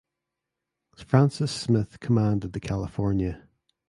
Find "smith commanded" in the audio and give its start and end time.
1.51-2.53